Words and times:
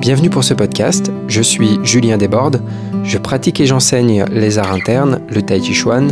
Bienvenue 0.00 0.30
pour 0.30 0.44
ce 0.44 0.54
podcast, 0.54 1.12
je 1.28 1.42
suis 1.42 1.78
Julien 1.82 2.16
Desbordes, 2.16 2.62
je 3.04 3.18
pratique 3.18 3.60
et 3.60 3.66
j'enseigne 3.66 4.24
les 4.32 4.56
arts 4.56 4.72
internes, 4.72 5.20
le 5.28 5.42
tai 5.42 5.60
chi 5.60 5.74
chuan, 5.74 6.08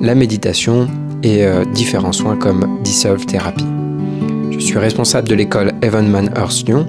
la 0.00 0.14
méditation 0.14 0.86
et 1.24 1.44
euh, 1.44 1.64
différents 1.64 2.12
soins 2.12 2.36
comme 2.36 2.78
Dissolve 2.84 3.26
Therapy. 3.26 3.64
Je 4.52 4.60
suis 4.60 4.78
responsable 4.78 5.28
de 5.28 5.34
l'école 5.34 5.72
Evenman 5.82 6.30
Earth 6.36 6.62
Lyon. 6.68 6.86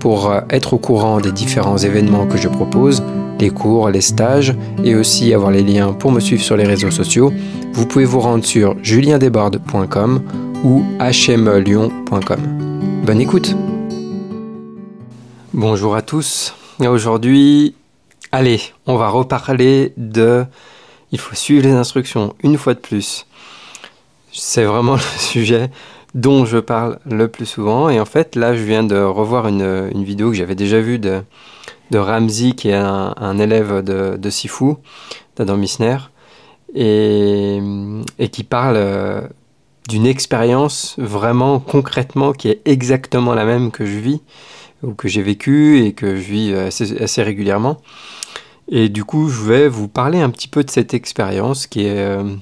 Pour 0.00 0.30
euh, 0.30 0.40
être 0.48 0.72
au 0.72 0.78
courant 0.78 1.20
des 1.20 1.30
différents 1.30 1.76
événements 1.76 2.26
que 2.26 2.38
je 2.38 2.48
propose, 2.48 3.02
les 3.38 3.50
cours, 3.50 3.90
les 3.90 4.00
stages 4.00 4.54
et 4.82 4.94
aussi 4.94 5.34
avoir 5.34 5.50
les 5.50 5.62
liens 5.62 5.92
pour 5.92 6.10
me 6.10 6.20
suivre 6.20 6.42
sur 6.42 6.56
les 6.56 6.64
réseaux 6.64 6.90
sociaux, 6.90 7.34
vous 7.74 7.84
pouvez 7.84 8.06
vous 8.06 8.20
rendre 8.20 8.46
sur 8.46 8.76
juliendesbordes.com 8.82 10.22
ou 10.64 10.82
hmelyon.com. 10.98 12.40
Bonne 13.04 13.20
écoute 13.20 13.54
Bonjour 15.56 15.96
à 15.96 16.02
tous. 16.02 16.52
Aujourd'hui, 16.80 17.74
allez, 18.30 18.60
on 18.84 18.96
va 18.96 19.08
reparler 19.08 19.94
de... 19.96 20.44
Il 21.12 21.18
faut 21.18 21.34
suivre 21.34 21.64
les 21.66 21.72
instructions 21.72 22.34
une 22.42 22.58
fois 22.58 22.74
de 22.74 22.78
plus. 22.78 23.26
C'est 24.32 24.64
vraiment 24.64 24.96
le 24.96 25.18
sujet 25.18 25.70
dont 26.14 26.44
je 26.44 26.58
parle 26.58 26.98
le 27.06 27.28
plus 27.28 27.46
souvent. 27.46 27.88
Et 27.88 27.98
en 27.98 28.04
fait, 28.04 28.36
là, 28.36 28.54
je 28.54 28.64
viens 28.64 28.84
de 28.84 28.98
revoir 28.98 29.48
une, 29.48 30.04
vidéo 30.04 30.28
que 30.28 30.36
j'avais 30.36 30.54
déjà 30.54 30.78
vue 30.78 30.98
de, 30.98 31.22
de 31.90 31.96
Ramsey, 31.96 32.52
qui 32.52 32.68
est 32.68 32.74
un, 32.74 33.38
élève 33.38 33.82
de, 33.82 34.18
de 34.18 34.28
Sifu, 34.28 34.74
d'Adam 35.36 35.56
Missner, 35.56 35.96
et, 36.74 37.62
et 38.18 38.28
qui 38.28 38.44
parle 38.44 38.76
euh, 38.76 39.22
d'une 39.88 40.06
expérience 40.06 40.96
vraiment 40.98 41.60
concrètement 41.60 42.34
qui 42.34 42.50
est 42.50 42.60
exactement 42.66 43.32
la 43.32 43.46
même 43.46 43.70
que 43.70 43.86
je 43.86 43.96
vis 43.96 44.20
ou 44.82 44.92
que 44.92 45.08
j'ai 45.08 45.22
vécu 45.22 45.84
et 45.84 45.92
que 45.92 46.16
je 46.16 46.22
vis 46.22 46.54
assez, 46.54 47.22
régulièrement. 47.22 47.78
Et 48.68 48.88
du 48.88 49.04
coup, 49.04 49.28
je 49.28 49.42
vais 49.42 49.68
vous 49.68 49.88
parler 49.88 50.20
un 50.20 50.30
petit 50.30 50.48
peu 50.48 50.64
de 50.64 50.70
cette 50.70 50.92
expérience 50.92 51.66
qui 51.66 51.86
est, 51.86 51.98
euh, 51.98 52.34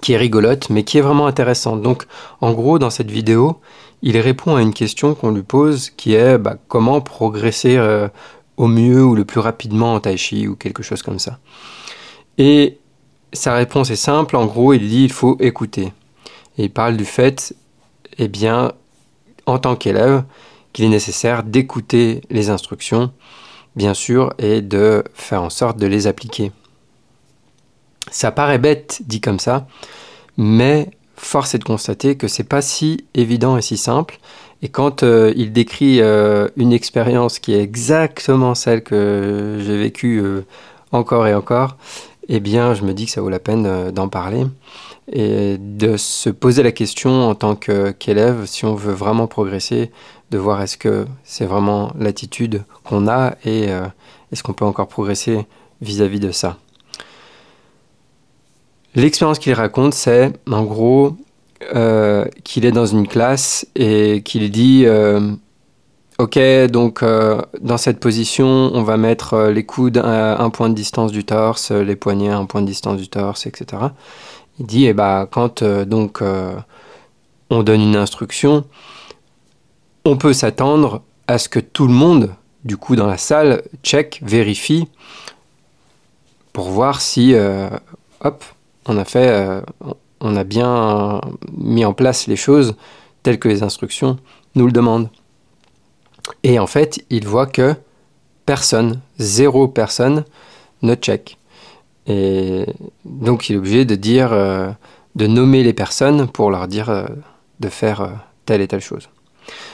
qui 0.00 0.12
est 0.12 0.16
rigolote, 0.16 0.70
mais 0.70 0.84
qui 0.84 0.98
est 0.98 1.00
vraiment 1.00 1.26
intéressante. 1.26 1.82
Donc, 1.82 2.06
en 2.40 2.52
gros, 2.52 2.78
dans 2.78 2.90
cette 2.90 3.10
vidéo, 3.10 3.60
il 4.02 4.16
répond 4.18 4.56
à 4.56 4.62
une 4.62 4.72
question 4.72 5.14
qu'on 5.14 5.32
lui 5.32 5.42
pose 5.42 5.90
qui 5.90 6.14
est 6.14 6.38
bah, 6.38 6.56
comment 6.68 7.00
progresser 7.00 7.76
euh, 7.76 8.08
au 8.56 8.66
mieux 8.66 9.02
ou 9.04 9.14
le 9.14 9.24
plus 9.24 9.40
rapidement 9.40 9.94
en 9.94 10.00
tai 10.00 10.16
chi 10.16 10.46
ou 10.46 10.54
quelque 10.54 10.82
chose 10.82 11.02
comme 11.02 11.18
ça. 11.18 11.38
Et 12.38 12.78
sa 13.32 13.54
réponse 13.54 13.90
est 13.90 13.96
simple, 13.96 14.36
en 14.36 14.46
gros, 14.46 14.72
il 14.72 14.88
dit 14.88 15.04
il 15.04 15.12
faut 15.12 15.36
écouter. 15.40 15.92
Et 16.58 16.64
il 16.64 16.70
parle 16.70 16.96
du 16.96 17.04
fait, 17.04 17.54
eh 18.18 18.28
bien, 18.28 18.72
en 19.46 19.58
tant 19.58 19.76
qu'élève, 19.76 20.24
qu'il 20.72 20.84
est 20.84 20.88
nécessaire 20.88 21.42
d'écouter 21.42 22.22
les 22.30 22.50
instructions, 22.50 23.12
bien 23.76 23.94
sûr, 23.94 24.32
et 24.38 24.60
de 24.60 25.04
faire 25.14 25.42
en 25.42 25.50
sorte 25.50 25.78
de 25.78 25.86
les 25.86 26.06
appliquer. 26.06 26.52
Ça 28.10 28.32
paraît 28.32 28.58
bête 28.58 29.02
dit 29.06 29.20
comme 29.20 29.38
ça, 29.38 29.66
mais 30.36 30.90
force 31.16 31.54
est 31.54 31.58
de 31.58 31.64
constater 31.64 32.16
que 32.16 32.28
c'est 32.28 32.44
pas 32.44 32.62
si 32.62 33.04
évident 33.14 33.56
et 33.56 33.62
si 33.62 33.76
simple. 33.76 34.18
Et 34.62 34.68
quand 34.68 35.02
euh, 35.02 35.32
il 35.36 35.52
décrit 35.52 36.00
euh, 36.00 36.48
une 36.56 36.72
expérience 36.72 37.38
qui 37.38 37.54
est 37.54 37.62
exactement 37.62 38.54
celle 38.54 38.82
que 38.82 39.58
j'ai 39.64 39.76
vécue 39.76 40.20
euh, 40.20 40.44
encore 40.92 41.26
et 41.26 41.34
encore, 41.34 41.76
eh 42.28 42.40
bien, 42.40 42.74
je 42.74 42.84
me 42.84 42.92
dis 42.92 43.06
que 43.06 43.12
ça 43.12 43.20
vaut 43.20 43.30
la 43.30 43.38
peine 43.38 43.90
d'en 43.90 44.08
parler 44.08 44.44
et 45.12 45.58
de 45.58 45.96
se 45.96 46.30
poser 46.30 46.62
la 46.62 46.72
question 46.72 47.28
en 47.28 47.34
tant 47.34 47.56
qu'élève, 47.56 48.46
si 48.46 48.64
on 48.64 48.74
veut 48.74 48.92
vraiment 48.92 49.26
progresser, 49.26 49.90
de 50.30 50.38
voir 50.38 50.62
est-ce 50.62 50.76
que 50.76 51.06
c'est 51.24 51.46
vraiment 51.46 51.92
l'attitude 51.98 52.62
qu'on 52.84 53.08
a 53.08 53.34
et 53.44 53.70
euh, 53.70 53.86
est-ce 54.30 54.42
qu'on 54.42 54.52
peut 54.52 54.64
encore 54.64 54.86
progresser 54.86 55.46
vis-à-vis 55.80 56.20
de 56.20 56.30
ça. 56.30 56.58
L'expérience 58.94 59.38
qu'il 59.38 59.54
raconte, 59.54 59.94
c'est 59.94 60.32
en 60.50 60.62
gros 60.62 61.16
euh, 61.74 62.24
qu'il 62.44 62.64
est 62.64 62.72
dans 62.72 62.86
une 62.86 63.08
classe 63.08 63.66
et 63.74 64.22
qu'il 64.22 64.50
dit 64.50 64.84
euh, 64.86 65.32
Ok, 66.18 66.38
donc 66.70 67.02
dans 67.02 67.78
cette 67.78 67.98
position, 67.98 68.46
on 68.46 68.82
va 68.82 68.98
mettre 68.98 69.48
les 69.48 69.64
coudes 69.64 69.96
à 69.96 70.42
un 70.42 70.50
point 70.50 70.68
de 70.68 70.74
distance 70.74 71.12
du 71.12 71.24
torse, 71.24 71.70
les 71.70 71.96
poignets 71.96 72.28
à 72.28 72.36
un 72.36 72.44
point 72.44 72.60
de 72.60 72.66
distance 72.66 73.00
du 73.00 73.08
torse, 73.08 73.46
etc. 73.46 73.84
Il 74.60 74.66
dit 74.66 74.86
eh 74.86 74.92
ben, 74.92 75.26
quand 75.30 75.64
donc 75.64 76.22
on 77.50 77.62
donne 77.62 77.80
une 77.80 77.96
instruction, 77.96 78.64
on 80.04 80.16
peut 80.16 80.32
s'attendre 80.32 81.02
à 81.26 81.38
ce 81.38 81.48
que 81.48 81.60
tout 81.60 81.86
le 81.86 81.92
monde, 81.92 82.34
du 82.64 82.76
coup, 82.76 82.96
dans 82.96 83.06
la 83.06 83.16
salle, 83.16 83.62
check, 83.82 84.20
vérifie 84.22 84.88
pour 86.52 86.70
voir 86.70 87.00
si, 87.00 87.34
euh, 87.34 87.68
hop, 88.20 88.44
on 88.86 88.96
a 88.96 89.04
fait, 89.04 89.28
euh, 89.28 89.60
on 90.20 90.36
a 90.36 90.44
bien 90.44 91.20
mis 91.52 91.84
en 91.84 91.92
place 91.92 92.26
les 92.26 92.36
choses 92.36 92.74
telles 93.22 93.38
que 93.38 93.48
les 93.48 93.62
instructions 93.62 94.18
nous 94.54 94.66
le 94.66 94.72
demandent. 94.72 95.08
Et 96.42 96.58
en 96.58 96.66
fait, 96.66 97.04
il 97.10 97.26
voit 97.26 97.46
que 97.46 97.74
personne, 98.46 99.00
zéro 99.18 99.68
personne, 99.68 100.24
ne 100.82 100.94
check. 100.94 101.38
Et 102.10 102.66
donc, 103.04 103.48
il 103.48 103.54
est 103.54 103.58
obligé 103.58 103.84
de 103.84 103.94
dire, 103.94 104.32
euh, 104.32 104.70
de 105.14 105.26
nommer 105.26 105.62
les 105.62 105.72
personnes 105.72 106.28
pour 106.28 106.50
leur 106.50 106.66
dire 106.68 107.08
de 107.60 107.68
faire 107.68 108.10
telle 108.46 108.60
et 108.60 108.68
telle 108.68 108.80
chose. 108.80 109.08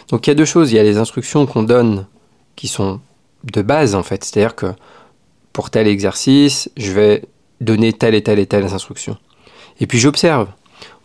Donc 0.09 0.27
il 0.27 0.31
y 0.31 0.33
a 0.33 0.35
deux 0.35 0.45
choses. 0.45 0.73
Il 0.73 0.77
y 0.77 0.79
a 0.79 0.83
les 0.83 0.99
instructions 0.99 1.47
qu'on 1.47 1.63
donne 1.63 2.07
qui 2.55 2.69
sont 2.69 3.01
de 3.45 3.63
base 3.63 3.95
en 3.95 4.03
fait. 4.03 4.25
C'est-à-dire 4.25 4.55
que 4.55 4.67
pour 5.53 5.71
tel 5.71 5.87
exercice, 5.87 6.71
je 6.77 6.93
vais 6.93 7.23
donner 7.61 7.93
telle 7.93 8.15
et 8.15 8.23
telle 8.23 8.39
et 8.39 8.47
telle 8.47 8.65
instruction. 8.65 9.17
Et 9.81 9.87
puis 9.87 9.99
j'observe. 9.99 10.49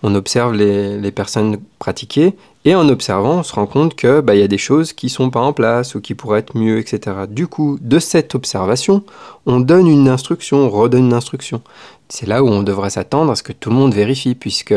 On 0.04 0.16
observe 0.16 0.54
les, 0.54 1.12
personnes 1.12 1.58
pratiquer 1.78 2.36
et 2.64 2.76
en 2.76 2.88
observant, 2.90 3.40
on 3.40 3.44
se 3.44 3.54
rend 3.54 3.66
compte 3.66 3.96
que 3.96 4.22
bah, 4.22 4.36
y 4.36 4.44
a 4.44 4.48
des 4.48 4.60
choses 4.60 4.94
qui 4.94 5.10
sont 5.10 5.32
pas 5.32 5.40
en 5.40 5.52
place 5.52 5.96
ou 5.96 6.02
qui 6.02 6.14
pourraient 6.14 6.40
être 6.40 6.56
mieux, 6.56 6.78
etc. 6.78 7.22
Du 7.28 7.48
coup, 7.48 7.80
de 7.82 7.98
cette 7.98 8.36
observation, 8.36 9.04
on 9.48 9.60
donne 9.60 9.88
une 9.88 10.08
instruction, 10.08 10.58
on 10.58 10.70
redonne 10.70 11.06
une 11.06 11.14
instruction. 11.14 11.62
C'est 12.10 12.28
là 12.28 12.44
où 12.44 12.48
on 12.48 12.62
devrait 12.62 12.92
s'attendre 12.92 13.32
à 13.32 13.36
ce 13.36 13.42
que 13.42 13.54
tout 13.54 13.72
le 13.72 13.76
monde 13.76 13.94
vérifie, 13.94 14.36
puisque 14.36 14.76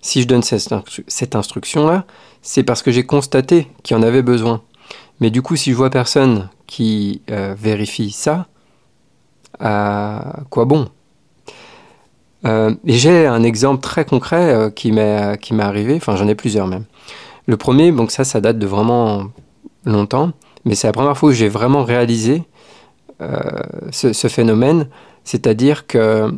si 0.00 0.22
je 0.22 0.28
donne 0.28 0.42
cette 0.42 1.34
instruction-là, 1.34 2.04
c'est 2.40 2.62
parce 2.62 2.82
que 2.82 2.92
j'ai 2.92 3.04
constaté 3.04 3.68
qu'il 3.82 3.96
en 3.96 4.02
avait 4.02 4.22
besoin. 4.22 4.62
Mais 5.20 5.30
du 5.30 5.42
coup, 5.42 5.56
si 5.56 5.72
je 5.72 5.76
vois 5.76 5.90
personne 5.90 6.48
qui 6.68 7.22
euh, 7.30 7.54
vérifie 7.58 8.12
ça, 8.12 8.46
à 9.58 10.40
quoi 10.50 10.66
bon? 10.66 10.88
Euh, 12.44 12.74
Et 12.86 12.94
j'ai 12.94 13.26
un 13.26 13.42
exemple 13.42 13.80
très 13.80 14.04
concret 14.04 14.52
euh, 14.54 14.70
qui 14.70 14.92
m'est 14.92 15.38
arrivé, 15.60 15.96
enfin 15.96 16.16
j'en 16.16 16.28
ai 16.28 16.34
plusieurs 16.34 16.66
même. 16.66 16.84
Le 17.46 17.56
premier, 17.56 17.92
donc 17.92 18.10
ça, 18.10 18.24
ça 18.24 18.40
date 18.40 18.58
de 18.58 18.66
vraiment 18.66 19.24
longtemps, 19.84 20.32
mais 20.64 20.74
c'est 20.74 20.86
la 20.86 20.92
première 20.92 21.16
fois 21.16 21.30
que 21.30 21.36
j'ai 21.36 21.48
vraiment 21.48 21.84
réalisé 21.84 22.42
ce, 23.90 24.12
ce, 24.12 24.28
phénomène, 24.28 24.86
c'est-à-dire 25.24 25.88
que 25.88 26.32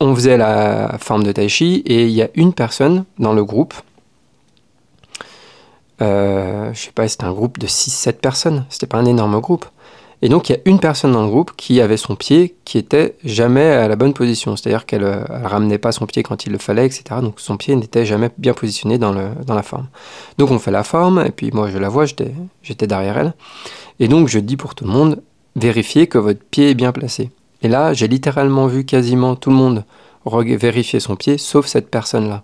on 0.00 0.12
faisait 0.12 0.36
la 0.36 0.96
forme 0.98 1.22
de 1.22 1.30
tai 1.30 1.48
chi 1.48 1.84
et 1.86 2.06
il 2.06 2.10
y 2.10 2.20
a 2.20 2.28
une 2.34 2.52
personne 2.52 3.04
dans 3.20 3.32
le 3.32 3.44
groupe 3.44 3.74
euh, 6.02 6.72
je 6.74 6.80
sais 6.80 6.92
pas, 6.92 7.06
c'était 7.06 7.24
un 7.24 7.32
groupe 7.32 7.58
de 7.58 7.66
6-7 7.66 8.14
personnes, 8.14 8.64
c'était 8.68 8.86
pas 8.86 8.98
un 8.98 9.04
énorme 9.04 9.40
groupe. 9.40 9.66
Et 10.24 10.28
donc 10.28 10.48
il 10.48 10.52
y 10.52 10.54
a 10.54 10.60
une 10.66 10.78
personne 10.78 11.12
dans 11.12 11.22
le 11.24 11.28
groupe 11.28 11.52
qui 11.56 11.80
avait 11.80 11.96
son 11.96 12.14
pied 12.14 12.54
qui 12.64 12.78
était 12.78 13.16
jamais 13.24 13.66
à 13.66 13.88
la 13.88 13.96
bonne 13.96 14.14
position, 14.14 14.56
c'est-à-dire 14.56 14.86
qu'elle 14.86 15.02
ne 15.02 15.06
euh, 15.06 15.24
ramenait 15.42 15.78
pas 15.78 15.90
son 15.90 16.06
pied 16.06 16.22
quand 16.22 16.46
il 16.46 16.52
le 16.52 16.58
fallait, 16.58 16.86
etc. 16.86 17.02
Donc 17.20 17.40
son 17.40 17.56
pied 17.56 17.74
n'était 17.74 18.06
jamais 18.06 18.30
bien 18.38 18.54
positionné 18.54 18.98
dans, 18.98 19.12
la 19.12 19.62
forme. 19.62 19.88
Donc 20.38 20.52
on 20.52 20.60
fait 20.60 20.70
la 20.70 20.84
forme, 20.84 21.24
et 21.26 21.30
puis 21.30 21.50
moi 21.52 21.68
je 21.70 21.78
la 21.78 21.88
vois, 21.88 22.06
j'étais 22.06 22.86
derrière 22.86 23.18
elle. 23.18 23.34
Et 23.98 24.06
donc 24.06 24.28
je 24.28 24.38
dis 24.38 24.56
pour 24.56 24.76
tout 24.76 24.84
le 24.84 24.90
monde, 24.90 25.20
vérifiez 25.56 26.06
que 26.06 26.18
votre 26.18 26.40
pied 26.40 26.70
est 26.70 26.74
bien 26.74 26.92
placé. 26.92 27.30
Et 27.62 27.68
là, 27.68 27.92
j'ai 27.92 28.08
littéralement 28.08 28.66
vu 28.66 28.84
quasiment 28.84 29.36
tout 29.36 29.50
le 29.50 29.56
monde 29.56 29.84
vérifier 30.24 31.00
son 31.00 31.16
pied, 31.16 31.36
sauf 31.38 31.66
cette 31.66 31.90
personne-là. 31.90 32.42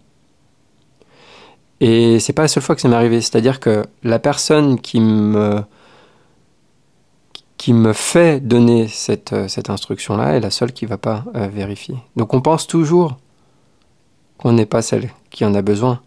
Et 1.81 2.19
c'est 2.19 2.33
pas 2.33 2.43
la 2.43 2.49
seule 2.49 2.63
fois 2.63 2.75
que 2.75 2.81
ça 2.81 2.89
m'est 2.89 2.97
arrivé. 2.97 3.21
C'est-à-dire 3.21 3.61
que 3.61 3.85
la 4.03 4.19
personne 4.19 4.81
qui 4.81 5.01
me, 5.01 5.61
qui 7.59 7.73
me 7.73 7.93
fait 7.93 8.41
donner 8.41 8.89
cette, 8.89 9.33
euh, 9.33 9.49
cette 9.49 9.69
instruction-là 9.69 10.37
est 10.37 10.41
la 10.41 10.51
seule 10.51 10.73
qui 10.73 10.87
va 10.87 10.97
pas 10.97 11.25
euh, 11.35 11.49
vérifier. 11.49 11.97
Donc 12.17 12.33
on 12.33 12.41
pense 12.41 12.67
toujours 12.67 13.19
qu'on 14.39 14.53
n'est 14.53 14.67
pas 14.67 14.81
celle 14.81 15.11
qui 15.31 15.45
en 15.45 15.55
a 15.55 15.63
besoin. 15.63 16.01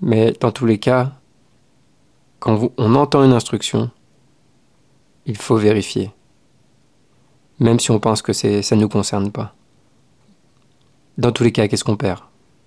Mais 0.00 0.32
dans 0.40 0.50
tous 0.50 0.66
les 0.66 0.78
cas, 0.78 1.12
quand 2.40 2.72
on 2.76 2.94
entend 2.94 3.24
une 3.24 3.32
instruction, 3.32 3.90
il 5.26 5.36
faut 5.36 5.56
vérifier. 5.56 6.10
Même 7.60 7.78
si 7.78 7.90
on 7.90 8.00
pense 8.00 8.22
que 8.22 8.32
ça 8.32 8.48
ne 8.48 8.80
nous 8.80 8.88
concerne 8.88 9.30
pas. 9.30 9.54
Dans 11.18 11.32
tous 11.32 11.44
les 11.44 11.52
cas, 11.52 11.68
qu'est-ce 11.68 11.84
qu'on 11.84 11.96
perd? 11.96 12.20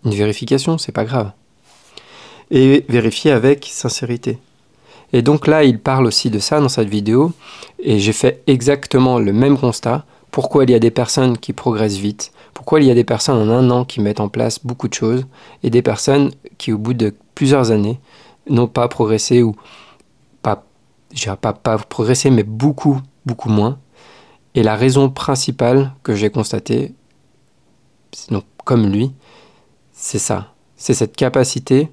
Une 0.05 0.13
vérification, 0.13 0.77
c'est 0.77 0.91
pas 0.91 1.05
grave 1.05 1.31
et 2.51 2.85
vérifier 2.89 3.31
avec 3.31 3.65
sincérité. 3.65 4.37
Et 5.13 5.21
donc 5.21 5.47
là, 5.47 5.63
il 5.63 5.79
parle 5.79 6.05
aussi 6.05 6.29
de 6.29 6.39
ça 6.39 6.59
dans 6.59 6.69
cette 6.69 6.89
vidéo, 6.89 7.33
et 7.79 7.99
j'ai 7.99 8.13
fait 8.13 8.43
exactement 8.47 9.19
le 9.19 9.33
même 9.33 9.57
constat. 9.57 10.05
Pourquoi 10.31 10.63
il 10.63 10.69
y 10.69 10.75
a 10.75 10.79
des 10.79 10.91
personnes 10.91 11.37
qui 11.37 11.51
progressent 11.51 11.97
vite? 11.97 12.31
Pourquoi 12.53 12.79
il 12.79 12.87
y 12.87 12.91
a 12.91 12.95
des 12.95 13.03
personnes 13.03 13.49
en 13.49 13.53
un 13.53 13.69
an 13.69 13.83
qui 13.83 13.99
mettent 13.99 14.21
en 14.21 14.29
place 14.29 14.63
beaucoup 14.63 14.87
de 14.87 14.93
choses, 14.93 15.25
et 15.63 15.69
des 15.69 15.81
personnes 15.81 16.31
qui, 16.57 16.71
au 16.71 16.77
bout 16.77 16.93
de 16.93 17.13
plusieurs 17.35 17.71
années, 17.71 17.99
n'ont 18.49 18.67
pas 18.67 18.87
progressé 18.87 19.43
ou 19.43 19.55
pas, 20.41 20.63
je 21.13 21.23
dirais 21.23 21.37
pas, 21.37 21.53
progressé, 21.53 22.29
mais 22.29 22.43
beaucoup, 22.43 23.01
beaucoup 23.25 23.49
moins? 23.49 23.79
Et 24.55 24.63
la 24.63 24.75
raison 24.75 25.09
principale 25.09 25.93
que 26.03 26.15
j'ai 26.15 26.29
constatée, 26.29 26.93
donc 28.29 28.43
comme 28.63 28.87
lui, 28.87 29.11
c'est 29.91 30.19
ça. 30.19 30.53
C'est 30.75 30.93
cette 30.93 31.15
capacité 31.15 31.89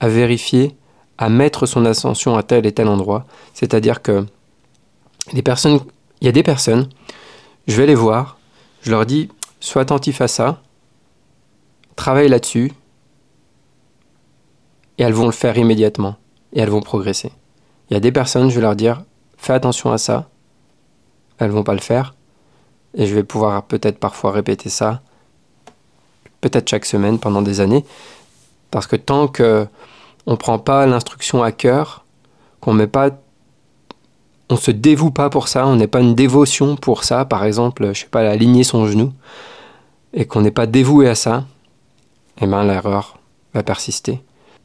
à 0.00 0.08
vérifier, 0.08 0.76
à 1.18 1.28
mettre 1.28 1.66
son 1.66 1.84
ascension 1.84 2.36
à 2.36 2.42
tel 2.42 2.66
et 2.66 2.72
tel 2.72 2.88
endroit. 2.88 3.26
C'est-à-dire 3.54 4.02
que 4.02 4.26
les 5.32 5.42
personnes, 5.42 5.80
il 6.20 6.26
y 6.26 6.28
a 6.28 6.32
des 6.32 6.42
personnes, 6.42 6.88
je 7.66 7.76
vais 7.76 7.86
les 7.86 7.94
voir, 7.94 8.38
je 8.82 8.90
leur 8.90 9.06
dis, 9.06 9.28
sois 9.60 9.82
attentif 9.82 10.20
à 10.20 10.28
ça, 10.28 10.60
travaille 11.96 12.28
là-dessus, 12.28 12.72
et 14.98 15.02
elles 15.02 15.12
vont 15.12 15.26
le 15.26 15.32
faire 15.32 15.58
immédiatement, 15.58 16.16
et 16.52 16.60
elles 16.60 16.70
vont 16.70 16.80
progresser. 16.82 17.32
Il 17.90 17.94
y 17.94 17.96
a 17.96 18.00
des 18.00 18.12
personnes, 18.12 18.50
je 18.50 18.54
vais 18.56 18.60
leur 18.60 18.76
dire, 18.76 19.02
fais 19.36 19.52
attention 19.52 19.92
à 19.92 19.98
ça, 19.98 20.28
elles 21.38 21.50
vont 21.50 21.64
pas 21.64 21.74
le 21.74 21.80
faire, 21.80 22.14
et 22.94 23.06
je 23.06 23.14
vais 23.14 23.24
pouvoir 23.24 23.62
peut-être 23.64 23.98
parfois 23.98 24.32
répéter 24.32 24.68
ça, 24.68 25.02
peut-être 26.40 26.68
chaque 26.68 26.84
semaine 26.84 27.18
pendant 27.18 27.42
des 27.42 27.60
années, 27.60 27.84
parce 28.70 28.86
que 28.86 28.96
tant 28.96 29.28
que 29.28 29.66
on 30.26 30.36
prend 30.36 30.58
pas 30.58 30.86
l'instruction 30.86 31.42
à 31.42 31.52
cœur, 31.52 32.04
qu'on 32.60 32.72
met 32.72 32.86
pas 32.86 33.10
on 34.48 34.56
se 34.56 34.70
dévoue 34.70 35.10
pas 35.10 35.28
pour 35.28 35.48
ça, 35.48 35.66
on 35.66 35.74
n'est 35.74 35.88
pas 35.88 36.00
une 36.00 36.14
dévotion 36.14 36.76
pour 36.76 37.02
ça, 37.02 37.24
par 37.24 37.44
exemple, 37.44 37.88
je 37.92 38.02
sais 38.02 38.06
pas, 38.06 38.20
aligner 38.20 38.62
son 38.62 38.86
genou, 38.86 39.12
et 40.14 40.24
qu'on 40.24 40.40
n'est 40.40 40.52
pas 40.52 40.66
dévoué 40.66 41.08
à 41.08 41.16
ça, 41.16 41.44
eh 42.40 42.46
ben 42.46 42.62
l'erreur 42.62 43.18
va 43.54 43.64
persister. 43.64 44.20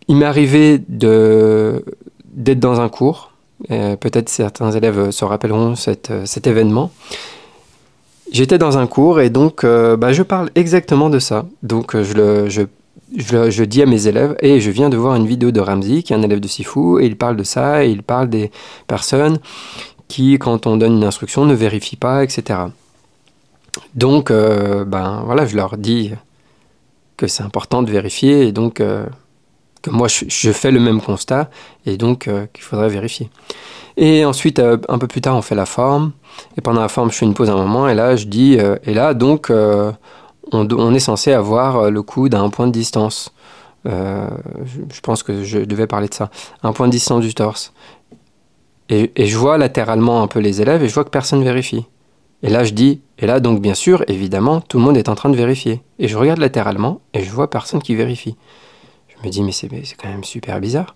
Il 0.07 0.17
m'est 0.17 0.25
arrivé 0.25 0.77
d'être 0.77 2.59
dans 2.59 2.79
un 2.79 2.89
cours, 2.89 3.31
peut-être 3.67 4.29
certains 4.29 4.71
élèves 4.71 5.09
se 5.09 5.25
rappelleront 5.25 5.75
cet 5.75 6.45
événement. 6.45 6.91
J'étais 8.31 8.57
dans 8.57 8.77
un 8.77 8.87
cours 8.87 9.19
et 9.19 9.29
donc 9.29 9.65
euh, 9.65 9.97
bah, 9.97 10.13
je 10.13 10.23
parle 10.23 10.51
exactement 10.55 11.09
de 11.09 11.19
ça. 11.19 11.45
Donc 11.63 12.01
je 12.01 12.13
le, 12.13 12.69
je 13.15 13.63
dis 13.63 13.81
à 13.81 13.85
mes 13.85 14.07
élèves, 14.07 14.35
et 14.41 14.59
je 14.61 14.71
viens 14.71 14.89
de 14.89 14.97
voir 14.97 15.15
une 15.15 15.27
vidéo 15.27 15.51
de 15.51 15.59
Ramsey, 15.59 16.03
qui 16.03 16.13
est 16.13 16.15
un 16.15 16.21
élève 16.21 16.39
de 16.39 16.47
Sifu, 16.47 17.01
et 17.01 17.05
il 17.05 17.17
parle 17.17 17.35
de 17.35 17.43
ça, 17.43 17.83
et 17.85 17.89
il 17.89 18.03
parle 18.03 18.29
des 18.29 18.51
personnes 18.87 19.39
qui, 20.07 20.37
quand 20.39 20.67
on 20.67 20.77
donne 20.77 20.97
une 20.97 21.03
instruction, 21.03 21.45
ne 21.45 21.53
vérifient 21.53 21.95
pas, 21.97 22.23
etc. 22.23 22.59
Donc, 23.95 24.31
euh, 24.31 24.85
ben 24.85 25.23
voilà, 25.25 25.45
je 25.45 25.55
leur 25.55 25.77
dis 25.77 26.11
que 27.17 27.27
c'est 27.27 27.43
important 27.43 27.83
de 27.83 27.91
vérifier, 27.91 28.47
et 28.47 28.51
donc 28.51 28.79
euh, 28.79 29.05
que 29.81 29.89
moi 29.89 30.07
je, 30.07 30.51
fais 30.51 30.71
le 30.71 30.79
même 30.79 31.01
constat, 31.01 31.49
et 31.85 31.97
donc 31.97 32.27
euh, 32.27 32.45
qu'il 32.53 32.63
faudrait 32.63 32.89
vérifier. 32.89 33.29
Et 33.97 34.23
ensuite, 34.23 34.59
un 34.59 34.97
peu 34.97 35.07
plus 35.07 35.21
tard, 35.21 35.35
on 35.35 35.41
fait 35.41 35.55
la 35.55 35.65
forme, 35.65 36.13
et 36.57 36.61
pendant 36.61 36.81
la 36.81 36.87
forme, 36.87 37.11
je 37.11 37.17
fais 37.17 37.25
une 37.25 37.33
pause 37.33 37.49
un 37.49 37.55
moment, 37.55 37.89
et 37.89 37.93
là, 37.93 38.15
je 38.15 38.25
dis, 38.25 38.53
et 38.53 38.93
là, 38.93 39.13
donc 39.13 39.51
on, 40.51 40.94
est 40.94 41.00
censé 41.00 41.31
avoir 41.33 41.77
euh, 41.77 41.89
le 41.89 42.01
coup 42.01 42.30
d'un 42.30 42.50
point 42.50 42.68
de 42.68 42.71
distance. 42.71 43.33
Euh, 43.88 44.27
je, 44.65 45.00
pense 45.01 45.24
que 45.24 45.44
je 45.44 45.59
devais 45.59 45.88
parler 45.88 46.07
de 46.07 46.13
ça. 46.13 46.30
Un 46.63 46.74
point 46.74 46.88
de 46.88 46.92
distance 46.92 47.21
du 47.21 47.33
torse. 47.33 47.74
Et, 48.89 49.12
je 49.18 49.38
vois 49.38 49.57
latéralement 49.57 50.21
un 50.21 50.27
peu 50.27 50.39
les 50.39 50.62
élèves 50.62 50.83
et 50.83 50.89
je 50.89 50.94
vois 50.94 51.06
que 51.06 51.09
personne 51.09 51.39
ne 51.39 51.45
vérifie. 51.45 51.86
Et 52.44 52.50
là, 52.50 52.63
je 52.63 52.74
dis, 52.74 53.01
et 53.19 53.27
là, 53.27 53.39
donc, 53.39 53.62
bien 53.62 53.75
sûr, 53.75 54.03
évidemment, 54.07 54.62
tout 54.62 54.77
le 54.77 54.83
monde 54.83 54.98
est 54.98 55.09
en 55.09 55.15
train 55.15 55.30
de 55.30 55.38
vérifier. 55.38 55.81
Et 56.00 56.07
je 56.07 56.18
regarde 56.18 56.39
latéralement 56.39 57.00
et 57.13 57.24
je 57.24 57.31
vois 57.31 57.50
personne 57.50 57.81
qui 57.81 57.95
vérifie. 57.95 58.36
Je 59.07 59.25
me 59.25 59.31
dis, 59.31 59.44
mais 59.44 59.51
c'est 59.51 59.69
quand 59.69 60.09
même 60.09 60.24
super 60.24 60.59
bizarre. 60.59 60.95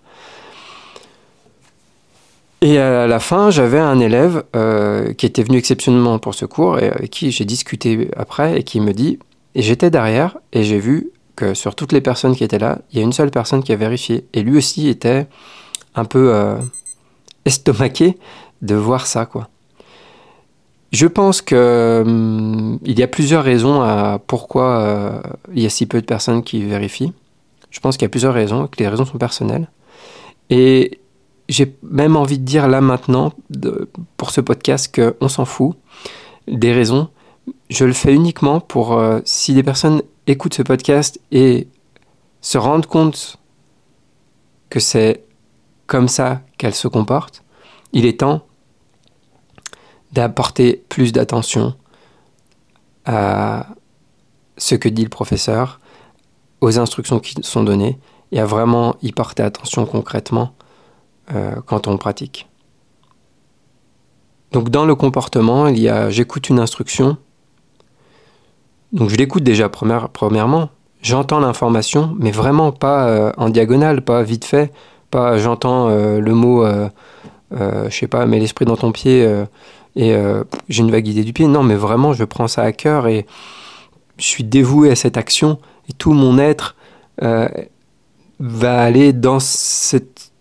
Et 2.62 2.78
à 2.78 3.06
la 3.06 3.20
fin, 3.20 3.50
j'avais 3.50 3.78
un 3.78 4.00
élève 4.00 4.44
euh, 4.56 5.12
qui 5.12 5.26
était 5.26 5.42
venu 5.42 5.58
exceptionnellement 5.58 6.18
pour 6.18 6.34
ce 6.34 6.46
cours 6.46 6.78
et 6.78 6.88
avec 6.88 7.10
qui 7.10 7.30
j'ai 7.30 7.44
discuté 7.44 8.10
après 8.16 8.58
et 8.58 8.62
qui 8.62 8.80
me 8.80 8.92
dit 8.92 9.18
et 9.56 9.62
j'étais 9.62 9.90
derrière 9.90 10.36
et 10.52 10.62
j'ai 10.64 10.78
vu 10.78 11.10
que 11.34 11.54
sur 11.54 11.74
toutes 11.74 11.92
les 11.92 12.02
personnes 12.02 12.36
qui 12.36 12.44
étaient 12.44 12.58
là, 12.58 12.78
il 12.92 12.98
y 12.98 13.00
a 13.00 13.04
une 13.04 13.14
seule 13.14 13.30
personne 13.30 13.62
qui 13.62 13.72
a 13.72 13.76
vérifié. 13.76 14.26
Et 14.34 14.42
lui 14.42 14.58
aussi 14.58 14.88
était 14.88 15.26
un 15.94 16.04
peu 16.04 16.34
euh, 16.34 16.56
estomaqué 17.46 18.18
de 18.60 18.74
voir 18.74 19.06
ça, 19.06 19.24
quoi. 19.24 19.48
Je 20.92 21.06
pense 21.06 21.40
que 21.40 22.02
hum, 22.06 22.78
il 22.84 22.98
y 22.98 23.02
a 23.02 23.08
plusieurs 23.08 23.42
raisons 23.42 23.80
à 23.80 24.20
pourquoi 24.26 24.80
euh, 24.80 25.20
il 25.54 25.62
y 25.62 25.66
a 25.66 25.70
si 25.70 25.86
peu 25.86 26.02
de 26.02 26.06
personnes 26.06 26.42
qui 26.42 26.62
vérifient. 26.62 27.14
Je 27.70 27.80
pense 27.80 27.96
qu'il 27.96 28.04
y 28.04 28.10
a 28.10 28.10
plusieurs 28.10 28.34
raisons, 28.34 28.66
que 28.66 28.76
les 28.78 28.88
raisons 28.88 29.06
sont 29.06 29.18
personnelles. 29.18 29.68
Et 30.50 31.00
j'ai 31.48 31.74
même 31.82 32.16
envie 32.16 32.38
de 32.38 32.44
dire 32.44 32.68
là 32.68 32.82
maintenant, 32.82 33.32
pour 34.18 34.30
ce 34.30 34.42
podcast, 34.42 34.94
qu'on 34.94 35.28
s'en 35.28 35.46
fout 35.46 35.76
des 36.46 36.74
raisons 36.74 37.08
je 37.68 37.84
le 37.84 37.92
fais 37.92 38.14
uniquement 38.14 38.60
pour 38.60 38.94
euh, 38.94 39.20
si 39.24 39.54
des 39.54 39.62
personnes 39.62 40.02
écoutent 40.26 40.54
ce 40.54 40.62
podcast 40.62 41.20
et 41.32 41.68
se 42.40 42.58
rendent 42.58 42.86
compte 42.86 43.38
que 44.70 44.80
c'est 44.80 45.24
comme 45.86 46.08
ça 46.08 46.42
qu'elles 46.58 46.74
se 46.74 46.88
comportent, 46.88 47.42
il 47.92 48.06
est 48.06 48.20
temps 48.20 48.46
d'apporter 50.12 50.84
plus 50.88 51.12
d'attention 51.12 51.74
à 53.04 53.66
ce 54.58 54.74
que 54.74 54.88
dit 54.88 55.04
le 55.04 55.08
professeur, 55.08 55.80
aux 56.60 56.78
instructions 56.78 57.20
qui 57.20 57.34
sont 57.42 57.62
données 57.62 57.98
et 58.32 58.40
à 58.40 58.46
vraiment 58.46 58.96
y 59.02 59.12
porter 59.12 59.42
attention 59.42 59.86
concrètement 59.86 60.54
euh, 61.32 61.56
quand 61.66 61.86
on 61.86 61.98
pratique. 61.98 62.48
Donc 64.52 64.70
dans 64.70 64.84
le 64.84 64.94
comportement, 64.94 65.68
il 65.68 65.78
y 65.78 65.88
a 65.88 66.10
j'écoute 66.10 66.48
une 66.48 66.58
instruction, 66.58 67.18
donc 68.96 69.10
je 69.10 69.16
l'écoute 69.16 69.42
déjà 69.42 69.68
premièrement, 69.68 70.70
j'entends 71.02 71.38
l'information, 71.38 72.16
mais 72.18 72.30
vraiment 72.30 72.72
pas 72.72 73.08
euh, 73.08 73.32
en 73.36 73.50
diagonale, 73.50 74.00
pas 74.00 74.22
vite 74.22 74.46
fait, 74.46 74.72
pas 75.10 75.36
j'entends 75.36 75.88
euh, 75.90 76.18
le 76.18 76.32
mot, 76.32 76.64
euh, 76.64 76.88
je 77.52 77.94
sais 77.94 78.08
pas, 78.08 78.24
mets 78.24 78.40
l'esprit 78.40 78.64
dans 78.64 78.76
ton 78.76 78.92
pied 78.92 79.22
et 79.96 80.14
j'ai 80.68 80.82
une 80.82 80.90
vague 80.90 81.06
idée 81.06 81.24
du 81.24 81.32
pied. 81.34 81.46
Non, 81.46 81.62
mais 81.62 81.74
vraiment, 81.74 82.14
je 82.14 82.24
prends 82.24 82.48
ça 82.48 82.62
à 82.62 82.72
cœur 82.72 83.06
et 83.06 83.26
je 84.16 84.24
suis 84.24 84.44
dévoué 84.44 84.90
à 84.90 84.96
cette 84.96 85.18
action 85.18 85.58
et 85.90 85.92
tout 85.92 86.12
mon 86.12 86.38
être 86.38 86.74
va 87.20 88.82
aller 88.82 89.12
dans 89.12 89.40
cette 89.40 90.32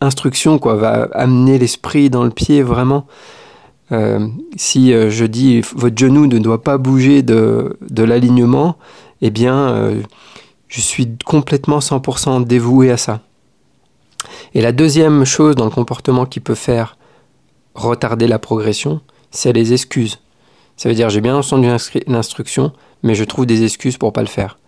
instruction, 0.00 0.58
quoi, 0.58 0.74
va 0.74 1.08
amener 1.12 1.58
l'esprit 1.58 2.08
dans 2.08 2.24
le 2.24 2.30
pied 2.30 2.62
vraiment. 2.62 3.06
Euh, 3.92 4.28
si 4.56 4.92
euh, 4.92 5.10
je 5.10 5.24
dis 5.24 5.62
votre 5.74 5.98
genou 5.98 6.26
ne 6.26 6.38
doit 6.38 6.62
pas 6.62 6.78
bouger 6.78 7.22
de, 7.22 7.76
l'alignement, 7.96 8.76
eh 9.20 9.30
bien, 9.30 9.56
euh, 9.56 10.00
je 10.68 10.80
suis 10.80 11.16
complètement 11.24 11.80
100% 11.80 12.44
dévoué 12.44 12.90
à 12.90 12.96
ça. 12.96 13.20
Et 14.54 14.60
la 14.60 14.72
deuxième 14.72 15.24
chose 15.24 15.56
dans 15.56 15.64
le 15.64 15.70
comportement 15.70 16.26
qui 16.26 16.40
peut 16.40 16.54
faire 16.54 16.96
retarder 17.74 18.26
la 18.26 18.38
progression, 18.38 19.00
c'est 19.30 19.52
les 19.52 19.72
excuses. 19.72 20.20
Ça 20.76 20.88
veut 20.88 20.94
dire 20.94 21.10
j'ai 21.10 21.20
bien 21.20 21.36
entendu 21.36 21.68
l'instruction, 22.06 22.72
mais 23.02 23.14
je 23.14 23.24
trouve 23.24 23.46
des 23.46 23.64
excuses 23.64 23.96
pour 23.96 24.12
pas 24.12 24.22
le 24.22 24.28
faire, 24.28 24.58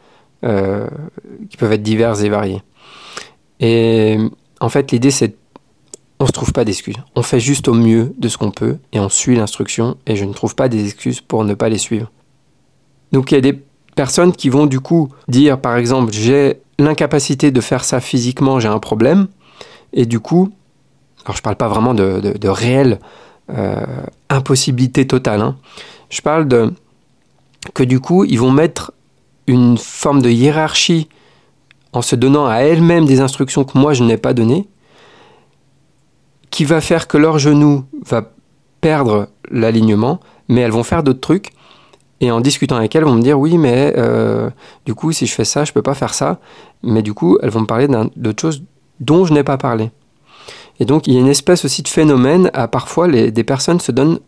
qui 0.43 1.57
peuvent 1.57 1.73
être 1.73 1.83
diverses 1.83 2.23
et 2.23 2.29
variées. 2.29 2.63
Et 3.61 4.19
en 4.61 4.69
fait, 4.69 4.93
l'idée 4.93 5.11
c'est 5.11 5.29
de 5.29 5.37
on 6.23 6.25
ne 6.25 6.29
se 6.29 6.33
trouve 6.33 6.53
pas 6.53 6.65
d'excuses. 6.65 6.95
On 7.17 7.23
fait 7.23 7.41
juste 7.41 7.67
au 7.67 7.75
mieux 7.75 8.15
de 8.17 8.29
ce 8.29 8.39
qu'on 8.39 8.53
peut 8.53 8.77
et 8.93 9.01
on 9.01 9.09
suit 9.09 9.35
l'instruction 9.35 9.97
et 10.07 10.15
je 10.15 10.25
ne 10.25 10.33
trouve 10.33 10.55
pas 10.55 10.69
des 10.69 10.85
excuses 10.85 11.21
pour 11.21 11.43
ne 11.43 11.55
pas 11.55 11.69
les 11.69 11.79
suivre. 11.79 12.13
Donc 13.11 13.33
il 13.33 13.35
y 13.35 13.39
a 13.39 13.41
des 13.41 13.61
personnes 13.97 14.33
qui 14.33 14.49
vont 14.49 14.67
du 14.67 14.79
coup 14.79 15.09
dire 15.27 15.61
par 15.61 15.77
exemple 15.77 16.13
j'ai 16.13 16.61
l'incapacité 16.79 17.51
de 17.51 17.61
faire 17.61 17.83
ça 17.83 17.99
physiquement, 17.99 18.61
j'ai 18.61 18.69
un 18.69 18.79
problème 18.79 19.27
et 19.93 20.07
du 20.07 20.21
coup, 20.21 20.53
alors 21.25 21.37
je 21.37 21.43
parle 21.43 21.57
pas 21.57 21.67
vraiment 21.67 21.93
de, 21.93 22.21
de, 22.21 22.49
réelle 22.49 23.01
euh, 23.51 23.85
impossibilité 24.31 25.09
totale, 25.09 25.41
hein. 25.41 25.57
je 26.09 26.23
parle 26.23 26.47
de 26.47 26.73
que 27.75 27.83
du 27.83 27.99
coup 27.99 28.25
ils 28.25 28.39
vont 28.39 28.53
mettre 28.53 28.93
une 29.49 29.77
forme 29.77 30.23
de 30.23 30.31
hiérarchie 30.31 31.09
en 31.93 32.01
se 32.01 32.15
donnant 32.15 32.47
à 32.47 32.59
elles-mêmes 32.59 33.07
des 33.07 33.21
instructions 33.21 33.65
que 33.65 33.77
moi 33.77 33.93
je 33.93 34.05
n'ai 34.05 34.19
pas 34.19 34.35
données 34.35 34.69
qui 36.53 36.65
va 36.65 36.81
faire 36.81 37.09
que 37.09 37.19
leur 37.19 37.41
genou 37.41 37.85
va 38.07 38.31
perdre 38.81 39.29
l'alignement, 39.51 40.21
mais 40.49 40.61
elles 40.61 40.71
vont 40.71 40.85
faire 40.85 41.03
d'autres 41.03 41.21
trucs. 41.21 41.51
Et 42.21 42.31
en 42.31 42.41
discutant 42.41 42.77
avec 42.77 42.95
elles, 42.95 43.03
vont 43.05 43.17
me 43.17 43.23
dire 43.23 43.41
oui, 43.41 43.59
mais 43.59 43.95
euh, 43.97 44.49
du 44.87 44.95
coup, 44.95 45.11
si 45.11 45.27
je 45.27 45.35
fais 45.35 45.45
ça, 45.45 45.65
je 45.65 45.73
peux 45.73 45.83
pas 45.83 45.95
faire 45.95 46.15
ça. 46.15 46.39
Mais 46.85 47.03
du 47.03 47.15
coup, 47.15 47.39
elles 47.43 47.51
vont 47.51 47.63
me 47.63 47.67
parler 47.67 47.89
d'autre 48.15 48.41
chose 48.41 48.63
dont 49.01 49.25
je 49.25 49.33
n'ai 49.33 49.43
pas 49.43 49.59
parlé. 49.59 49.91
Et 50.81 50.85
donc 50.85 51.07
il 51.07 51.15
y 51.15 51.17
a 51.17 51.21
une 51.21 51.29
espèce 51.29 51.65
aussi 51.65 51.83
de 51.83 51.89
phénomène 51.89 52.51
à 52.55 52.69
parfois 52.69 53.09
des 53.09 53.45
personnes 53.45 53.81
se 53.81 53.93
donnent 53.93 54.19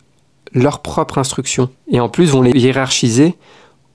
leur 0.53 0.81
propre 0.81 1.19
instruction 1.19 1.69
et 1.89 2.01
en 2.01 2.09
plus 2.09 2.31
vont 2.31 2.43
les 2.43 2.53
hiérarchiser 2.53 3.35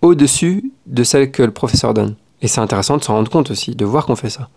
au-dessus 0.01 0.71
de 0.85 1.03
celles 1.03 1.31
que 1.31 1.43
le 1.43 1.51
professeur 1.51 1.93
donne. 1.93 2.15
Et 2.41 2.47
c'est 2.47 2.61
intéressant 2.61 2.97
de 2.97 3.03
s'en 3.03 3.15
rendre 3.15 3.29
compte 3.29 3.51
aussi, 3.51 3.75
de 3.75 3.85
voir 3.85 4.05
qu'on 4.05 4.15
fait 4.15 4.29
ça. 4.29 4.49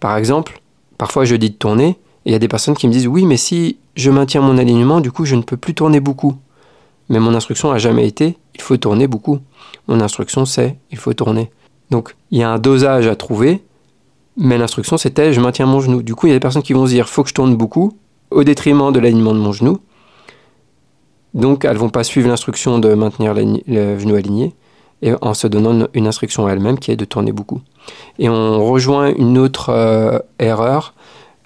Par 0.00 0.16
exemple, 0.16 0.60
parfois 0.98 1.24
je 1.24 1.36
dis 1.36 1.50
de 1.50 1.54
tourner, 1.54 1.98
il 2.24 2.32
y 2.32 2.34
a 2.34 2.38
des 2.38 2.48
personnes 2.48 2.74
qui 2.74 2.86
me 2.86 2.92
disent 2.92 3.06
oui, 3.06 3.24
mais 3.24 3.36
si 3.36 3.78
je 3.96 4.10
maintiens 4.10 4.40
mon 4.40 4.58
alignement, 4.58 5.00
du 5.00 5.10
coup 5.10 5.24
je 5.24 5.34
ne 5.34 5.42
peux 5.42 5.56
plus 5.56 5.74
tourner 5.74 6.00
beaucoup. 6.00 6.36
Mais 7.08 7.18
mon 7.18 7.34
instruction 7.34 7.72
a 7.72 7.78
jamais 7.78 8.06
été 8.06 8.36
il 8.54 8.60
faut 8.60 8.76
tourner 8.76 9.06
beaucoup. 9.06 9.38
Mon 9.88 10.00
instruction 10.00 10.44
c'est 10.44 10.76
il 10.90 10.98
faut 10.98 11.14
tourner. 11.14 11.50
Donc 11.90 12.14
il 12.30 12.38
y 12.38 12.42
a 12.42 12.50
un 12.50 12.58
dosage 12.58 13.06
à 13.06 13.16
trouver, 13.16 13.62
mais 14.36 14.58
l'instruction 14.58 14.96
c'était 14.98 15.32
je 15.32 15.40
maintiens 15.40 15.66
mon 15.66 15.80
genou. 15.80 16.02
Du 16.02 16.14
coup 16.14 16.26
il 16.26 16.30
y 16.30 16.32
a 16.32 16.36
des 16.36 16.40
personnes 16.40 16.62
qui 16.62 16.74
vont 16.74 16.86
se 16.86 16.92
dire 16.92 17.08
faut 17.08 17.22
que 17.22 17.30
je 17.30 17.34
tourne 17.34 17.56
beaucoup 17.56 17.96
au 18.30 18.44
détriment 18.44 18.92
de 18.92 19.00
l'alignement 19.00 19.34
de 19.34 19.38
mon 19.38 19.52
genou. 19.52 19.78
Donc 21.32 21.64
elles 21.64 21.76
vont 21.76 21.90
pas 21.90 22.04
suivre 22.04 22.28
l'instruction 22.28 22.78
de 22.78 22.92
maintenir 22.94 23.34
le 23.34 23.98
genou 23.98 24.14
aligné 24.14 24.54
et 25.02 25.12
en 25.22 25.32
se 25.32 25.46
donnant 25.46 25.86
une 25.94 26.06
instruction 26.06 26.46
à 26.46 26.52
elles-mêmes 26.52 26.78
qui 26.78 26.90
est 26.90 26.96
de 26.96 27.04
tourner 27.06 27.32
beaucoup. 27.32 27.60
Et 28.18 28.28
on 28.28 28.64
rejoint 28.64 29.14
une 29.14 29.38
autre 29.38 29.70
euh, 29.70 30.18
erreur 30.38 30.94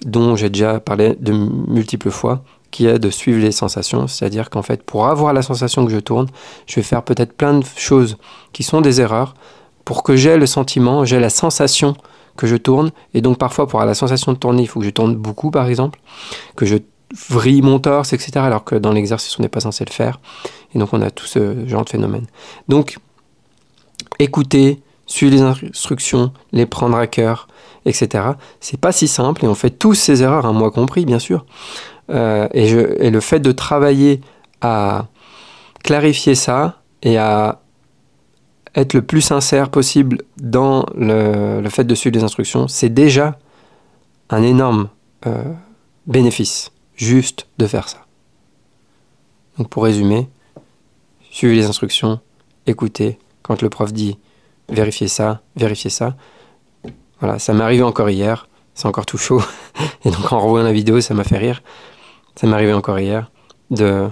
dont 0.05 0.35
j'ai 0.35 0.49
déjà 0.49 0.79
parlé 0.79 1.17
de 1.19 1.33
multiples 1.33 2.11
fois, 2.11 2.43
qui 2.71 2.85
est 2.87 2.99
de 2.99 3.09
suivre 3.09 3.39
les 3.39 3.51
sensations. 3.51 4.07
C'est-à-dire 4.07 4.49
qu'en 4.49 4.61
fait, 4.61 4.83
pour 4.83 5.07
avoir 5.07 5.33
la 5.33 5.41
sensation 5.41 5.85
que 5.85 5.91
je 5.91 5.99
tourne, 5.99 6.27
je 6.67 6.75
vais 6.75 6.83
faire 6.83 7.03
peut-être 7.03 7.33
plein 7.33 7.59
de 7.59 7.65
choses 7.75 8.17
qui 8.53 8.63
sont 8.63 8.81
des 8.81 9.01
erreurs 9.01 9.35
pour 9.83 10.03
que 10.03 10.15
j'ai 10.15 10.37
le 10.37 10.45
sentiment, 10.45 11.05
j'ai 11.05 11.19
la 11.19 11.29
sensation 11.29 11.95
que 12.37 12.47
je 12.47 12.55
tourne. 12.55 12.91
Et 13.13 13.21
donc 13.21 13.37
parfois, 13.37 13.67
pour 13.67 13.79
avoir 13.79 13.87
la 13.87 13.95
sensation 13.95 14.33
de 14.33 14.37
tourner, 14.37 14.63
il 14.63 14.67
faut 14.67 14.79
que 14.79 14.85
je 14.85 14.91
tourne 14.91 15.15
beaucoup, 15.15 15.51
par 15.51 15.67
exemple, 15.67 15.99
que 16.55 16.65
je 16.65 16.77
vrille 17.29 17.61
mon 17.61 17.79
torse, 17.79 18.13
etc. 18.13 18.31
Alors 18.35 18.63
que 18.63 18.75
dans 18.75 18.91
l'exercice, 18.91 19.37
on 19.39 19.41
n'est 19.41 19.49
pas 19.49 19.61
censé 19.61 19.85
le 19.85 19.93
faire. 19.93 20.19
Et 20.73 20.79
donc 20.79 20.93
on 20.93 21.01
a 21.01 21.11
tout 21.11 21.25
ce 21.25 21.65
genre 21.67 21.85
de 21.85 21.89
phénomène. 21.89 22.25
Donc, 22.67 22.97
écoutez, 24.19 24.81
suivre 25.05 25.33
les 25.33 25.41
instructions, 25.41 26.31
les 26.51 26.65
prendre 26.65 26.97
à 26.97 27.07
cœur, 27.07 27.47
etc. 27.85 28.23
C'est 28.59 28.79
pas 28.79 28.91
si 28.91 29.07
simple 29.07 29.45
et 29.45 29.47
on 29.47 29.55
fait 29.55 29.69
tous 29.69 29.93
ces 29.93 30.23
erreurs, 30.23 30.45
un 30.45 30.53
moi 30.53 30.71
compris, 30.71 31.05
bien 31.05 31.19
sûr. 31.19 31.45
Euh, 32.09 32.47
et, 32.53 33.09
le 33.09 33.19
fait 33.19 33.39
de 33.39 33.51
travailler 33.51 34.21
à 34.61 35.07
clarifier 35.83 36.35
ça 36.35 36.81
et 37.01 37.17
à 37.17 37.61
être 38.75 38.93
le 38.93 39.01
plus 39.01 39.21
sincère 39.21 39.69
possible 39.69 40.19
dans 40.37 40.85
le, 40.95 41.61
le 41.61 41.69
fait 41.69 41.83
de 41.83 41.95
suivre 41.95 42.15
les 42.15 42.23
instructions, 42.23 42.67
c'est 42.67 42.89
déjà 42.89 43.39
un 44.29 44.43
énorme 44.43 44.89
euh, 45.27 45.43
bénéfice, 46.07 46.71
juste 46.95 47.47
de 47.57 47.67
faire 47.67 47.87
ça. 47.87 48.05
Donc 49.57 49.69
pour 49.69 49.83
résumer, 49.83 50.29
suivez 51.31 51.55
les 51.55 51.65
instructions, 51.65 52.19
écoutez, 52.67 53.17
quand 53.41 53.61
le 53.61 53.69
prof 53.69 53.93
dit 53.93 54.17
vérifiez 54.69 55.07
ça, 55.07 55.41
vérifiez 55.55 55.89
ça. 55.89 56.15
Voilà, 57.19 57.39
ça 57.39 57.53
m'est 57.53 57.63
arrivé 57.63 57.83
encore 57.83 58.09
hier, 58.09 58.47
c'est 58.73 58.87
encore 58.87 59.05
tout 59.05 59.17
chaud. 59.17 59.41
Et 60.05 60.11
donc 60.11 60.31
en 60.31 60.39
revoyant 60.39 60.65
la 60.65 60.73
vidéo, 60.73 61.01
ça 61.01 61.13
m'a 61.13 61.23
fait 61.23 61.37
rire. 61.37 61.63
Ça 62.35 62.47
m'est 62.47 62.53
arrivé 62.53 62.73
encore 62.73 62.99
hier 62.99 63.31
de, 63.71 64.07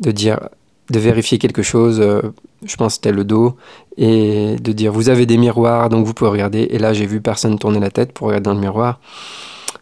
de 0.00 0.10
dire, 0.10 0.48
de 0.90 0.98
vérifier 0.98 1.38
quelque 1.38 1.62
chose, 1.62 2.00
euh, 2.00 2.22
je 2.64 2.76
pense 2.76 2.92
que 2.92 2.94
c'était 2.96 3.12
le 3.12 3.24
dos, 3.24 3.56
et 3.96 4.56
de 4.56 4.72
dire 4.72 4.92
vous 4.92 5.08
avez 5.08 5.26
des 5.26 5.38
miroirs, 5.38 5.88
donc 5.88 6.06
vous 6.06 6.14
pouvez 6.14 6.30
regarder. 6.30 6.68
Et 6.70 6.78
là, 6.78 6.92
j'ai 6.92 7.06
vu 7.06 7.20
personne 7.20 7.58
tourner 7.58 7.80
la 7.80 7.90
tête 7.90 8.12
pour 8.12 8.28
regarder 8.28 8.44
dans 8.44 8.54
le 8.54 8.60
miroir. 8.60 9.00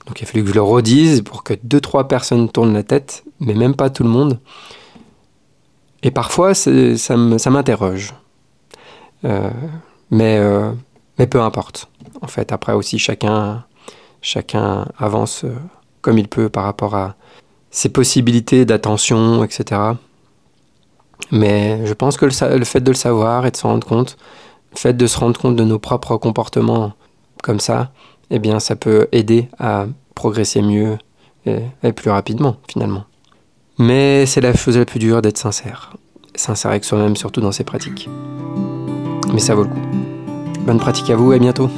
Donc 0.06 0.20
il 0.20 0.24
a 0.24 0.26
fallu 0.26 0.44
que 0.44 0.50
je 0.50 0.54
le 0.54 0.62
redise 0.62 1.22
pour 1.22 1.42
que 1.44 1.54
deux, 1.62 1.80
trois 1.80 2.08
personnes 2.08 2.48
tournent 2.48 2.74
la 2.74 2.82
tête, 2.82 3.24
mais 3.40 3.54
même 3.54 3.74
pas 3.74 3.90
tout 3.90 4.02
le 4.02 4.10
monde. 4.10 4.38
Et 6.02 6.10
parfois, 6.10 6.52
ça 6.54 7.16
m'interroge. 7.16 8.14
Euh, 9.24 9.50
mais, 10.10 10.38
euh, 10.38 10.72
mais 11.18 11.26
peu 11.26 11.40
importe. 11.40 11.88
En 12.22 12.26
fait, 12.26 12.52
après 12.52 12.72
aussi, 12.72 12.98
chacun, 12.98 13.64
chacun 14.22 14.86
avance 14.98 15.44
euh, 15.44 15.54
comme 16.00 16.18
il 16.18 16.28
peut 16.28 16.48
par 16.48 16.64
rapport 16.64 16.94
à 16.94 17.14
ses 17.70 17.88
possibilités 17.88 18.64
d'attention, 18.64 19.42
etc. 19.42 19.80
Mais 21.30 21.84
je 21.86 21.94
pense 21.94 22.16
que 22.16 22.26
le, 22.26 22.64
fait 22.64 22.80
de 22.80 22.90
le 22.90 22.96
savoir 22.96 23.46
et 23.46 23.50
de 23.50 23.56
s'en 23.56 23.70
rendre 23.70 23.86
compte, 23.86 24.16
le 24.72 24.78
fait 24.78 24.92
de 24.92 25.06
se 25.06 25.18
rendre 25.18 25.40
compte 25.40 25.56
de 25.56 25.64
nos 25.64 25.78
propres 25.78 26.16
comportements 26.16 26.92
comme 27.42 27.60
ça, 27.60 27.90
eh 28.30 28.38
bien, 28.38 28.60
ça 28.60 28.76
peut 28.76 29.08
aider 29.12 29.48
à 29.58 29.86
progresser 30.14 30.62
mieux 30.62 30.98
et, 31.46 31.58
et 31.82 31.92
plus 31.92 32.10
rapidement, 32.10 32.56
finalement. 32.68 33.04
Mais 33.78 34.24
c'est 34.26 34.40
la 34.40 34.54
chose 34.54 34.78
la 34.78 34.84
plus 34.84 34.98
dure 35.00 35.20
d'être 35.20 35.38
sincère. 35.38 35.94
Sincère 36.36 36.70
avec 36.70 36.84
soi-même, 36.84 37.16
surtout 37.16 37.40
dans 37.40 37.52
ses 37.52 37.64
pratiques 37.64 38.08
mais 39.34 39.40
ça 39.40 39.54
vaut 39.54 39.64
le 39.64 39.68
coup. 39.68 39.80
Bonne 40.64 40.78
pratique 40.78 41.10
à 41.10 41.16
vous 41.16 41.32
et 41.32 41.36
à 41.36 41.38
bientôt. 41.38 41.68